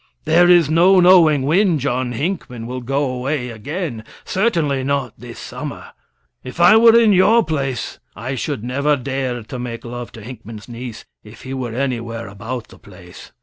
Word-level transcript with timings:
There 0.25 0.49
is 0.49 0.67
no 0.67 0.99
knowing 0.99 1.43
when 1.43 1.77
John 1.77 2.13
Hinckman 2.13 2.65
will 2.65 2.81
go 2.81 3.03
away 3.07 3.51
again; 3.51 4.03
certainly 4.25 4.83
not 4.83 5.13
this 5.15 5.37
summer. 5.37 5.91
If 6.43 6.59
I 6.59 6.75
were 6.75 6.99
in 6.99 7.13
your 7.13 7.45
place, 7.45 7.99
I 8.15 8.33
should 8.33 8.63
never 8.63 8.95
dare 8.95 9.43
to 9.43 9.59
make 9.59 9.85
love 9.85 10.11
to 10.13 10.23
Hinckman's 10.23 10.67
niece 10.67 11.05
if 11.23 11.43
he 11.43 11.53
were 11.53 11.75
anywhere 11.75 12.27
about 12.27 12.69
the 12.69 12.79
place. 12.79 13.31